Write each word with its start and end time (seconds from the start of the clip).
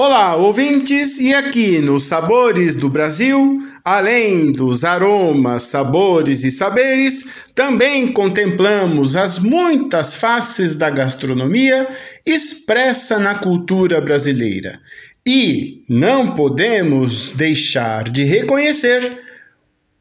Olá, 0.00 0.36
ouvintes, 0.36 1.18
e 1.18 1.34
aqui 1.34 1.80
nos 1.80 2.04
Sabores 2.04 2.76
do 2.76 2.88
Brasil, 2.88 3.58
além 3.84 4.52
dos 4.52 4.84
aromas, 4.84 5.64
sabores 5.64 6.44
e 6.44 6.52
saberes, 6.52 7.46
também 7.52 8.12
contemplamos 8.12 9.16
as 9.16 9.40
muitas 9.40 10.14
faces 10.14 10.76
da 10.76 10.88
gastronomia 10.88 11.88
expressa 12.24 13.18
na 13.18 13.34
cultura 13.34 14.00
brasileira. 14.00 14.78
E 15.26 15.82
não 15.88 16.32
podemos 16.32 17.32
deixar 17.32 18.04
de 18.08 18.22
reconhecer 18.22 19.18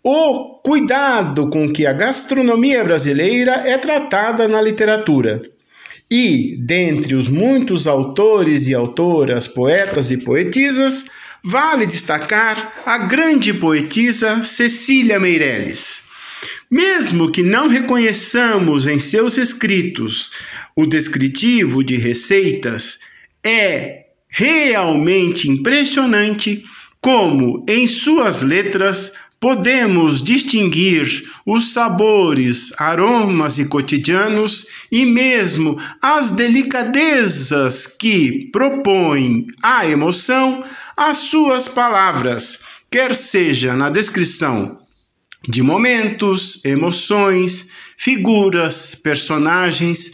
o 0.04 0.62
cuidado 0.64 1.50
com 1.50 1.68
que 1.68 1.88
a 1.88 1.94
gastronomia 1.94 2.84
brasileira 2.84 3.64
é 3.66 3.80
tratada 3.80 4.48
na 4.48 4.62
literatura. 4.62 5.42
E, 6.10 6.56
dentre 6.60 7.16
os 7.16 7.28
muitos 7.28 7.86
autores 7.86 8.68
e 8.68 8.74
autoras, 8.74 9.48
poetas 9.48 10.10
e 10.10 10.18
poetisas, 10.18 11.06
vale 11.44 11.86
destacar 11.86 12.82
a 12.86 12.98
grande 12.98 13.54
poetisa 13.54 14.42
Cecília 14.42 15.20
Meirelles. 15.20 16.04
Mesmo 16.70 17.32
que 17.32 17.44
não 17.44 17.68
reconheçamos 17.68 18.88
em 18.88 19.00
seus 19.00 19.38
escritos 19.38 20.32
o 20.76 20.86
descritivo 20.86 21.84
de 21.84 21.98
receitas, 21.98 23.00
é 23.44 24.06
realmente 24.28 25.50
impressionante 25.50 26.64
como, 27.02 27.66
em 27.68 27.88
suas 27.88 28.42
letras, 28.42 29.14
podemos 29.40 30.24
distinguir 30.24 31.30
os 31.46 31.72
sabores, 31.72 32.74
aromas 32.80 33.60
e 33.60 33.66
cotidianos 33.66 34.68
e 34.92 35.06
mesmo 35.06 35.78
as 36.02 36.32
delicadezas 36.32 37.88
que 37.88 38.50
propõem 38.52 39.46
a 39.62 39.88
emoção 39.88 40.64
às 40.96 41.18
suas 41.18 41.68
palavras, 41.68 42.64
quer 42.90 43.14
seja 43.14 43.76
na 43.76 43.90
descrição 43.90 44.80
de 45.48 45.62
momentos, 45.62 46.66
emoções, 46.66 47.70
figuras, 47.96 48.96
personagens, 48.96 50.14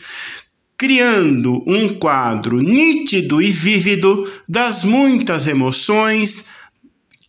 criando 0.77 1.63
um 1.65 1.97
quadro 1.97 2.61
nítido 2.61 3.41
e 3.41 3.51
vívido 3.51 4.29
das 4.47 4.83
muitas 4.83 5.47
emoções 5.47 6.45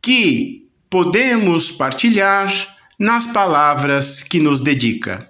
que 0.03 0.64
podemos 0.95 1.73
partilhar 1.73 2.49
nas 2.97 3.27
palavras 3.27 4.23
que 4.23 4.39
nos 4.39 4.61
dedica. 4.61 5.29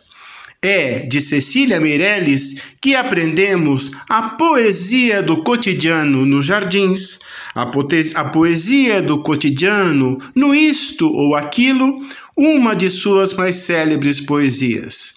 É 0.61 0.99
de 1.07 1.23
Cecília 1.23 1.81
Meirelles 1.81 2.61
que 2.83 2.95
aprendemos 2.95 3.91
a 4.07 4.21
poesia 4.37 5.23
do 5.23 5.43
cotidiano 5.43 6.27
nos 6.27 6.45
jardins, 6.45 7.19
a, 7.55 7.63
a 7.63 8.25
poesia 8.27 9.01
do 9.01 9.23
cotidiano 9.23 10.19
no 10.35 10.55
isto 10.55 11.11
ou 11.11 11.35
aquilo, 11.35 12.07
uma 12.37 12.77
de 12.77 12.91
suas 12.91 13.33
mais 13.33 13.57
célebres 13.57 14.21
poesias. 14.21 15.15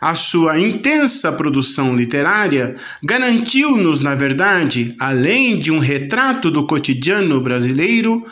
A 0.00 0.14
sua 0.14 0.60
intensa 0.60 1.32
produção 1.32 1.96
literária 1.96 2.76
garantiu-nos, 3.02 4.00
na 4.00 4.14
verdade, 4.14 4.94
além 4.96 5.58
de 5.58 5.72
um 5.72 5.80
retrato 5.80 6.52
do 6.52 6.68
cotidiano 6.68 7.40
brasileiro, 7.40 8.24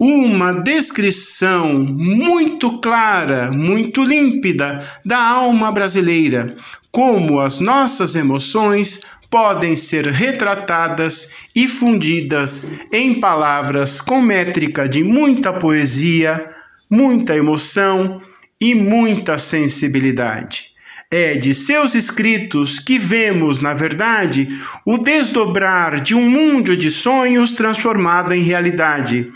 uma 0.00 0.54
descrição 0.54 1.74
muito 1.74 2.80
clara, 2.80 3.52
muito 3.52 4.02
límpida 4.02 4.82
da 5.04 5.22
alma 5.22 5.70
brasileira, 5.70 6.56
como 6.90 7.38
as 7.38 7.60
nossas 7.60 8.14
emoções 8.14 9.02
podem 9.28 9.76
ser 9.76 10.08
retratadas 10.08 11.32
e 11.54 11.68
fundidas 11.68 12.66
em 12.90 13.20
palavras 13.20 14.00
com 14.00 14.22
métrica 14.22 14.88
de 14.88 15.04
muita 15.04 15.52
poesia, 15.52 16.48
muita 16.90 17.36
emoção 17.36 18.22
e 18.58 18.74
muita 18.74 19.36
sensibilidade. 19.36 20.70
É 21.12 21.34
de 21.34 21.52
seus 21.52 21.96
escritos 21.96 22.78
que 22.78 22.96
vemos, 22.96 23.60
na 23.60 23.74
verdade, 23.74 24.48
o 24.86 24.96
desdobrar 24.96 26.00
de 26.00 26.14
um 26.14 26.30
mundo 26.30 26.76
de 26.76 26.88
sonhos 26.88 27.52
transformado 27.52 28.32
em 28.32 28.42
realidade. 28.42 29.28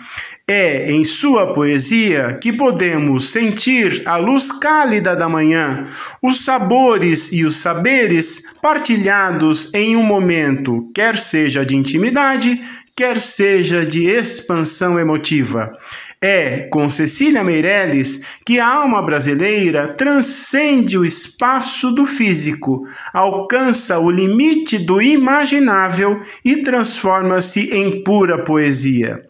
É 0.46 0.92
em 0.92 1.04
sua 1.04 1.54
poesia 1.54 2.38
que 2.38 2.52
podemos 2.52 3.30
sentir 3.30 4.02
a 4.04 4.18
luz 4.18 4.52
cálida 4.52 5.16
da 5.16 5.26
manhã, 5.26 5.84
os 6.20 6.44
sabores 6.44 7.32
e 7.32 7.46
os 7.46 7.56
saberes 7.56 8.42
partilhados 8.60 9.72
em 9.72 9.96
um 9.96 10.02
momento, 10.02 10.86
quer 10.94 11.16
seja 11.16 11.64
de 11.64 11.74
intimidade, 11.74 12.60
quer 12.94 13.16
seja 13.16 13.86
de 13.86 14.04
expansão 14.04 14.98
emotiva. 14.98 15.72
É 16.20 16.68
com 16.70 16.90
Cecília 16.90 17.42
Meirelles 17.42 18.20
que 18.44 18.60
a 18.60 18.66
alma 18.66 19.00
brasileira 19.00 19.88
transcende 19.88 20.98
o 20.98 21.06
espaço 21.06 21.90
do 21.90 22.04
físico, 22.04 22.86
alcança 23.14 23.98
o 23.98 24.10
limite 24.10 24.76
do 24.76 25.00
imaginável 25.00 26.20
e 26.44 26.58
transforma-se 26.58 27.74
em 27.74 28.04
pura 28.04 28.44
poesia. 28.44 29.22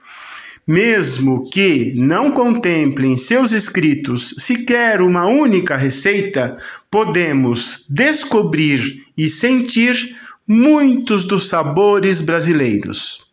Mesmo 0.66 1.50
que 1.50 1.92
não 1.94 2.30
contemple 2.30 3.06
em 3.06 3.16
seus 3.16 3.52
escritos 3.52 4.34
sequer 4.38 5.02
uma 5.02 5.26
única 5.26 5.76
receita, 5.76 6.56
podemos 6.90 7.84
descobrir 7.88 9.04
e 9.16 9.28
sentir 9.28 10.16
muitos 10.48 11.26
dos 11.26 11.48
sabores 11.48 12.22
brasileiros. 12.22 13.28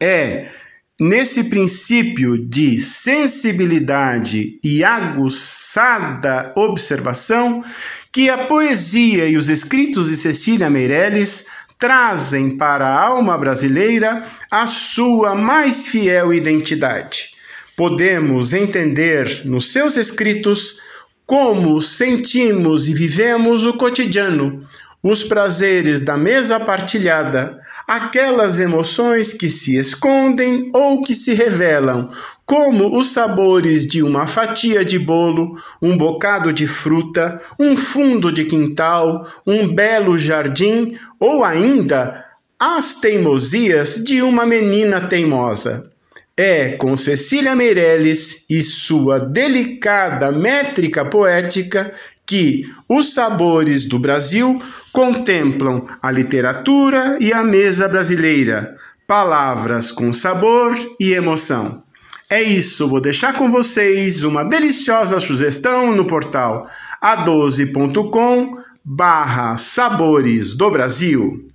É 0.00 0.48
nesse 1.00 1.44
princípio 1.44 2.38
de 2.38 2.80
sensibilidade 2.80 4.58
e 4.62 4.84
aguçada 4.84 6.52
observação 6.54 7.64
que 8.12 8.28
a 8.28 8.46
poesia 8.46 9.26
e 9.26 9.36
os 9.36 9.48
escritos 9.48 10.10
de 10.10 10.16
Cecília 10.16 10.70
Meirelles 10.70 11.46
trazem 11.82 12.48
para 12.48 12.86
a 12.86 13.04
alma 13.04 13.36
brasileira 13.36 14.24
a 14.48 14.68
sua 14.68 15.34
mais 15.34 15.88
fiel 15.88 16.32
identidade. 16.32 17.30
Podemos 17.76 18.52
entender 18.52 19.42
nos 19.44 19.72
seus 19.72 19.96
escritos 19.96 20.78
como 21.26 21.82
sentimos 21.82 22.88
e 22.88 22.94
vivemos 22.94 23.66
o 23.66 23.72
cotidiano, 23.72 24.64
os 25.02 25.24
prazeres 25.24 26.00
da 26.00 26.16
mesa 26.16 26.60
partilhada, 26.60 27.60
aquelas 27.88 28.60
emoções 28.60 29.32
que 29.32 29.50
se 29.50 29.76
escondem 29.76 30.68
ou 30.72 31.02
que 31.02 31.14
se 31.14 31.34
revelam, 31.34 32.08
como 32.46 32.96
os 32.96 33.10
sabores 33.10 33.86
de 33.86 34.02
uma 34.02 34.26
fatia 34.26 34.84
de 34.84 34.98
bolo, 34.98 35.58
um 35.80 35.96
bocado 35.96 36.52
de 36.52 36.66
fruta, 36.66 37.40
um 37.58 37.76
fundo 37.76 38.30
de 38.30 38.44
quintal, 38.44 39.26
um 39.44 39.66
belo 39.66 40.16
jardim 40.16 40.96
ou 41.18 41.42
ainda 41.42 42.24
as 42.58 42.94
teimosias 42.94 43.96
de 43.96 44.22
uma 44.22 44.46
menina 44.46 45.00
teimosa. 45.00 45.91
É 46.44 46.70
com 46.70 46.96
Cecília 46.96 47.54
Meirelles 47.54 48.44
e 48.50 48.64
sua 48.64 49.20
delicada 49.20 50.32
métrica 50.32 51.04
poética 51.04 51.92
que 52.26 52.68
os 52.88 53.14
sabores 53.14 53.84
do 53.84 53.96
Brasil 53.96 54.58
contemplam 54.90 55.86
a 56.02 56.10
literatura 56.10 57.16
e 57.20 57.32
a 57.32 57.44
mesa 57.44 57.86
brasileira, 57.86 58.76
palavras 59.06 59.92
com 59.92 60.12
sabor 60.12 60.74
e 60.98 61.12
emoção. 61.12 61.80
É 62.28 62.42
isso, 62.42 62.88
vou 62.88 63.00
deixar 63.00 63.34
com 63.34 63.48
vocês 63.48 64.24
uma 64.24 64.42
deliciosa 64.42 65.20
sugestão 65.20 65.94
no 65.94 66.08
portal 66.08 66.66
a12.com 67.00 68.58
barra 68.84 69.56
Sabores 69.56 70.56
do 70.56 70.68
Brasil. 70.72 71.51